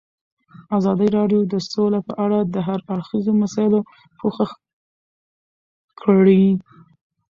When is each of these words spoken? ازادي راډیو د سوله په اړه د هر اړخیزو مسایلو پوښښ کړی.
ازادي 0.77 1.07
راډیو 1.17 1.41
د 1.53 1.55
سوله 1.71 1.99
په 2.07 2.13
اړه 2.25 2.39
د 2.53 2.55
هر 2.67 2.79
اړخیزو 2.93 3.31
مسایلو 3.43 3.79
پوښښ 4.19 4.49
کړی. 6.01 6.43